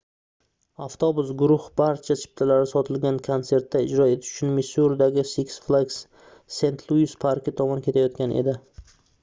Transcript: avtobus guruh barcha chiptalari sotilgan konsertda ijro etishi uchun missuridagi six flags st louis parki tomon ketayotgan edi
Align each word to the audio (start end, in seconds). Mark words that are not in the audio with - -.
avtobus 0.85 1.27
guruh 1.41 1.67
barcha 1.81 2.15
chiptalari 2.21 2.69
sotilgan 2.71 3.19
konsertda 3.27 3.83
ijro 3.89 4.09
etishi 4.15 4.35
uchun 4.39 4.55
missuridagi 4.57 5.27
six 5.35 5.61
flags 5.69 6.01
st 6.59 6.85
louis 6.91 7.17
parki 7.27 7.57
tomon 7.63 7.89
ketayotgan 7.89 8.39
edi 8.45 8.61